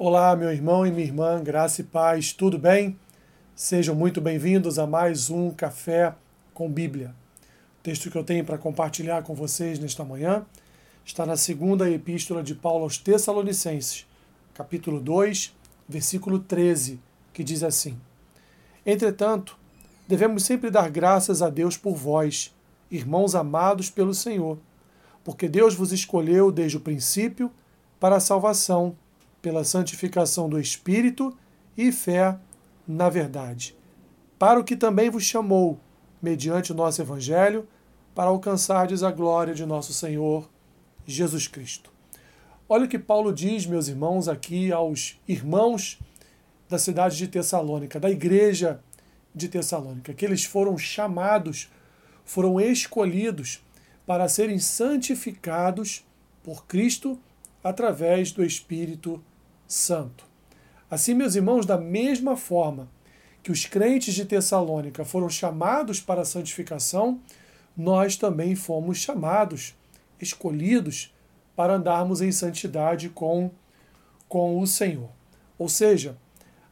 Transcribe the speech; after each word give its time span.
Olá, 0.00 0.36
meu 0.36 0.52
irmão 0.52 0.86
e 0.86 0.92
minha 0.92 1.04
irmã, 1.04 1.42
graça 1.42 1.80
e 1.80 1.84
paz, 1.84 2.32
tudo 2.32 2.56
bem? 2.56 2.96
Sejam 3.52 3.96
muito 3.96 4.20
bem-vindos 4.20 4.78
a 4.78 4.86
mais 4.86 5.28
um 5.28 5.50
Café 5.50 6.14
com 6.54 6.70
Bíblia. 6.70 7.12
O 7.80 7.82
texto 7.82 8.08
que 8.08 8.16
eu 8.16 8.22
tenho 8.22 8.44
para 8.44 8.56
compartilhar 8.56 9.24
com 9.24 9.34
vocês 9.34 9.76
nesta 9.80 10.04
manhã 10.04 10.46
está 11.04 11.26
na 11.26 11.36
segunda 11.36 11.90
epístola 11.90 12.44
de 12.44 12.54
Paulo 12.54 12.84
aos 12.84 12.96
Tessalonicenses, 12.96 14.06
capítulo 14.54 15.00
2, 15.00 15.52
versículo 15.88 16.38
13, 16.38 17.00
que 17.32 17.42
diz 17.42 17.64
assim: 17.64 17.98
Entretanto, 18.86 19.58
devemos 20.06 20.44
sempre 20.44 20.70
dar 20.70 20.88
graças 20.90 21.42
a 21.42 21.50
Deus 21.50 21.76
por 21.76 21.96
vós, 21.96 22.54
irmãos 22.88 23.34
amados 23.34 23.90
pelo 23.90 24.14
Senhor, 24.14 24.60
porque 25.24 25.48
Deus 25.48 25.74
vos 25.74 25.90
escolheu 25.90 26.52
desde 26.52 26.76
o 26.76 26.80
princípio 26.80 27.50
para 27.98 28.14
a 28.14 28.20
salvação 28.20 28.96
pela 29.40 29.64
santificação 29.64 30.48
do 30.48 30.58
Espírito 30.58 31.36
e 31.76 31.92
fé 31.92 32.38
na 32.86 33.08
verdade, 33.10 33.76
para 34.38 34.58
o 34.58 34.64
que 34.64 34.74
também 34.74 35.10
vos 35.10 35.24
chamou, 35.24 35.78
mediante 36.22 36.72
o 36.72 36.74
nosso 36.74 37.02
Evangelho, 37.02 37.68
para 38.14 38.30
alcançardes 38.30 39.02
a 39.02 39.10
glória 39.10 39.54
de 39.54 39.66
nosso 39.66 39.92
Senhor 39.92 40.48
Jesus 41.06 41.46
Cristo. 41.46 41.92
Olha 42.68 42.86
o 42.86 42.88
que 42.88 42.98
Paulo 42.98 43.32
diz, 43.32 43.66
meus 43.66 43.88
irmãos, 43.88 44.26
aqui 44.26 44.72
aos 44.72 45.20
irmãos 45.28 45.98
da 46.68 46.78
cidade 46.78 47.16
de 47.16 47.28
Tessalônica, 47.28 48.00
da 48.00 48.10
igreja 48.10 48.80
de 49.34 49.48
Tessalônica, 49.48 50.12
que 50.12 50.24
eles 50.24 50.44
foram 50.44 50.76
chamados, 50.76 51.70
foram 52.24 52.60
escolhidos 52.60 53.62
para 54.06 54.28
serem 54.28 54.58
santificados 54.58 56.04
por 56.42 56.66
Cristo 56.66 57.18
através 57.68 58.32
do 58.32 58.42
Espírito 58.42 59.22
Santo. 59.66 60.24
Assim, 60.90 61.12
meus 61.12 61.34
irmãos, 61.34 61.66
da 61.66 61.76
mesma 61.76 62.34
forma 62.34 62.88
que 63.42 63.52
os 63.52 63.66
crentes 63.66 64.14
de 64.14 64.24
Tessalônica 64.24 65.04
foram 65.04 65.28
chamados 65.28 66.00
para 66.00 66.22
a 66.22 66.24
santificação, 66.24 67.20
nós 67.76 68.16
também 68.16 68.54
fomos 68.56 68.96
chamados, 68.96 69.74
escolhidos, 70.18 71.14
para 71.54 71.74
andarmos 71.74 72.22
em 72.22 72.32
santidade 72.32 73.10
com, 73.10 73.50
com 74.28 74.58
o 74.58 74.66
Senhor. 74.66 75.10
Ou 75.58 75.68
seja, 75.68 76.16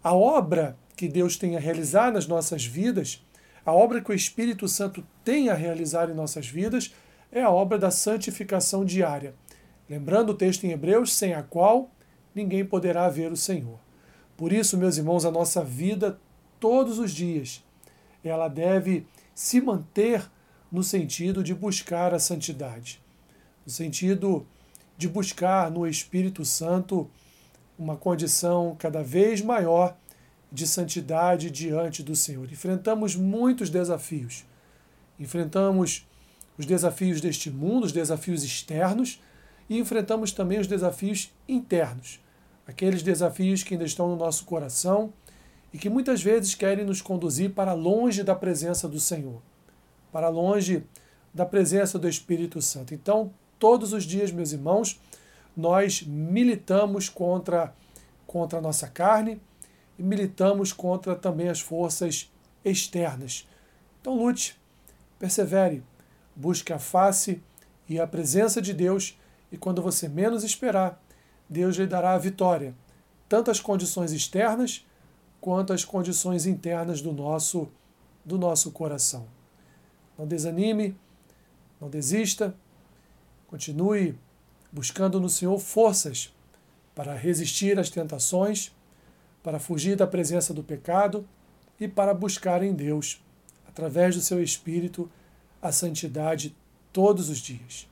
a 0.02 0.14
obra 0.14 0.78
que 0.96 1.08
Deus 1.08 1.36
tem 1.36 1.56
a 1.56 1.60
realizar 1.60 2.10
nas 2.10 2.26
nossas 2.26 2.64
vidas, 2.64 3.22
a 3.66 3.72
obra 3.72 4.00
que 4.00 4.10
o 4.10 4.14
Espírito 4.14 4.66
Santo 4.66 5.06
tem 5.22 5.50
a 5.50 5.54
realizar 5.54 6.08
em 6.08 6.14
nossas 6.14 6.46
vidas, 6.46 6.94
é 7.30 7.42
a 7.42 7.50
obra 7.50 7.78
da 7.78 7.90
santificação 7.90 8.84
diária. 8.84 9.34
Lembrando 9.88 10.30
o 10.30 10.34
texto 10.34 10.64
em 10.64 10.72
Hebreus, 10.72 11.14
sem 11.14 11.34
a 11.34 11.42
qual 11.42 11.90
ninguém 12.34 12.64
poderá 12.64 13.08
ver 13.08 13.30
o 13.30 13.36
Senhor. 13.36 13.78
Por 14.36 14.52
isso, 14.52 14.76
meus 14.76 14.96
irmãos, 14.96 15.24
a 15.24 15.30
nossa 15.30 15.64
vida 15.64 16.18
todos 16.58 16.98
os 16.98 17.12
dias, 17.12 17.64
ela 18.24 18.48
deve 18.48 19.06
se 19.34 19.60
manter 19.60 20.28
no 20.70 20.82
sentido 20.82 21.42
de 21.42 21.54
buscar 21.54 22.12
a 22.12 22.18
santidade, 22.18 23.00
no 23.64 23.72
sentido 23.72 24.46
de 24.96 25.08
buscar 25.08 25.70
no 25.70 25.86
Espírito 25.86 26.44
Santo 26.44 27.08
uma 27.78 27.96
condição 27.96 28.74
cada 28.78 29.02
vez 29.02 29.40
maior 29.42 29.96
de 30.50 30.66
santidade 30.66 31.50
diante 31.50 32.02
do 32.02 32.16
Senhor. 32.16 32.50
Enfrentamos 32.50 33.14
muitos 33.14 33.68
desafios. 33.68 34.44
Enfrentamos 35.18 36.06
os 36.56 36.64
desafios 36.64 37.20
deste 37.20 37.50
mundo, 37.50 37.84
os 37.84 37.92
desafios 37.92 38.42
externos, 38.42 39.20
e 39.68 39.78
enfrentamos 39.78 40.32
também 40.32 40.58
os 40.58 40.66
desafios 40.66 41.32
internos, 41.48 42.20
aqueles 42.66 43.02
desafios 43.02 43.62
que 43.62 43.74
ainda 43.74 43.84
estão 43.84 44.08
no 44.08 44.16
nosso 44.16 44.44
coração 44.44 45.12
e 45.72 45.78
que 45.78 45.88
muitas 45.88 46.22
vezes 46.22 46.54
querem 46.54 46.84
nos 46.84 47.02
conduzir 47.02 47.50
para 47.50 47.72
longe 47.72 48.22
da 48.22 48.34
presença 48.34 48.88
do 48.88 49.00
Senhor, 49.00 49.40
para 50.12 50.28
longe 50.28 50.84
da 51.34 51.44
presença 51.44 51.98
do 51.98 52.08
Espírito 52.08 52.62
Santo. 52.62 52.94
Então, 52.94 53.32
todos 53.58 53.92
os 53.92 54.04
dias, 54.04 54.32
meus 54.32 54.52
irmãos, 54.52 55.00
nós 55.56 56.02
militamos 56.02 57.08
contra, 57.08 57.74
contra 58.26 58.58
a 58.58 58.62
nossa 58.62 58.88
carne 58.88 59.40
e 59.98 60.02
militamos 60.02 60.72
contra 60.72 61.14
também 61.14 61.48
as 61.48 61.60
forças 61.60 62.30
externas. 62.64 63.46
Então, 64.00 64.16
lute, 64.16 64.58
persevere, 65.18 65.82
busque 66.34 66.72
a 66.72 66.78
face 66.78 67.42
e 67.88 67.98
a 67.98 68.06
presença 68.06 68.60
de 68.60 68.72
Deus 68.72 69.18
e 69.50 69.56
quando 69.56 69.82
você 69.82 70.08
menos 70.08 70.42
esperar, 70.44 71.00
Deus 71.48 71.76
lhe 71.76 71.86
dará 71.86 72.14
a 72.14 72.18
vitória, 72.18 72.74
tanto 73.28 73.50
as 73.50 73.60
condições 73.60 74.12
externas 74.12 74.84
quanto 75.40 75.72
as 75.72 75.84
condições 75.84 76.46
internas 76.46 77.00
do 77.00 77.12
nosso 77.12 77.68
do 78.24 78.36
nosso 78.36 78.72
coração. 78.72 79.28
Não 80.18 80.26
desanime, 80.26 80.96
não 81.80 81.88
desista, 81.88 82.52
continue 83.46 84.18
buscando 84.72 85.20
no 85.20 85.28
Senhor 85.28 85.56
forças 85.60 86.34
para 86.92 87.14
resistir 87.14 87.78
às 87.78 87.88
tentações, 87.88 88.72
para 89.44 89.60
fugir 89.60 89.94
da 89.94 90.08
presença 90.08 90.52
do 90.52 90.64
pecado 90.64 91.24
e 91.78 91.86
para 91.86 92.12
buscar 92.12 92.64
em 92.64 92.74
Deus, 92.74 93.22
através 93.68 94.16
do 94.16 94.22
seu 94.22 94.42
espírito, 94.42 95.08
a 95.62 95.70
santidade 95.70 96.56
todos 96.92 97.28
os 97.28 97.38
dias 97.38 97.86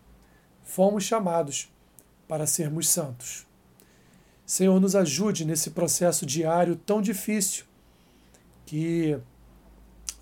fomos 0.64 1.04
chamados 1.04 1.70
para 2.26 2.46
sermos 2.46 2.88
santos. 2.88 3.46
Senhor, 4.46 4.80
nos 4.80 4.96
ajude 4.96 5.44
nesse 5.44 5.70
processo 5.70 6.26
diário 6.26 6.76
tão 6.76 7.00
difícil 7.00 7.64
que 8.66 9.18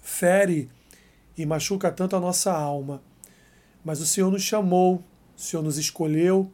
fere 0.03 0.69
e 1.37 1.47
machuca 1.47 1.91
tanto 1.91 2.15
a 2.17 2.21
nossa 2.21 2.53
alma. 2.53 3.03
Mas 3.85 4.01
o 4.01 4.07
Senhor 4.07 4.31
nos 4.31 4.43
chamou, 4.43 5.03
o 5.37 5.41
Senhor 5.41 5.63
nos 5.63 5.79
escolheu 5.79 6.51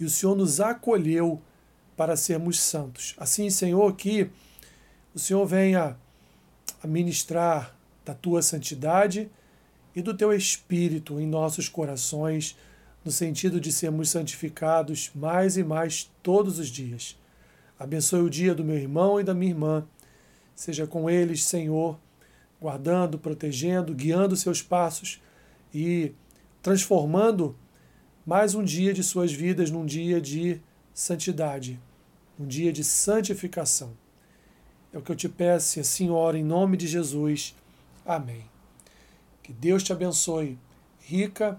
e 0.00 0.04
o 0.04 0.10
Senhor 0.10 0.34
nos 0.34 0.60
acolheu 0.60 1.40
para 1.96 2.16
sermos 2.16 2.58
santos. 2.58 3.14
Assim, 3.18 3.50
Senhor, 3.50 3.94
que 3.94 4.30
o 5.14 5.18
Senhor 5.18 5.44
venha 5.46 5.96
a 6.82 6.86
ministrar 6.86 7.76
da 8.04 8.14
tua 8.14 8.42
santidade 8.42 9.30
e 9.94 10.02
do 10.02 10.16
teu 10.16 10.32
espírito 10.32 11.20
em 11.20 11.26
nossos 11.26 11.68
corações 11.68 12.56
no 13.04 13.10
sentido 13.10 13.60
de 13.60 13.72
sermos 13.72 14.10
santificados 14.10 15.10
mais 15.14 15.56
e 15.56 15.64
mais 15.64 16.10
todos 16.22 16.58
os 16.58 16.68
dias. 16.68 17.18
Abençoe 17.78 18.20
o 18.22 18.30
dia 18.30 18.54
do 18.54 18.64
meu 18.64 18.76
irmão 18.76 19.20
e 19.20 19.24
da 19.24 19.34
minha 19.34 19.50
irmã. 19.50 19.84
Seja 20.54 20.86
com 20.86 21.10
eles, 21.10 21.44
Senhor, 21.44 21.98
guardando, 22.60 23.18
protegendo, 23.18 23.94
guiando 23.94 24.36
seus 24.36 24.62
passos 24.62 25.20
e 25.74 26.12
transformando 26.62 27.56
mais 28.24 28.54
um 28.54 28.62
dia 28.62 28.94
de 28.94 29.02
suas 29.02 29.32
vidas 29.32 29.70
num 29.70 29.84
dia 29.84 30.20
de 30.20 30.60
santidade, 30.94 31.80
num 32.38 32.46
dia 32.46 32.72
de 32.72 32.84
santificação. 32.84 33.92
É 34.92 34.98
o 34.98 35.02
que 35.02 35.10
eu 35.10 35.16
te 35.16 35.28
peço 35.28 35.78
e 35.78 35.80
assim 35.80 36.08
em 36.34 36.44
nome 36.44 36.76
de 36.76 36.86
Jesus. 36.86 37.56
Amém. 38.06 38.44
Que 39.42 39.52
Deus 39.52 39.82
te 39.82 39.92
abençoe 39.92 40.56
rica 41.00 41.58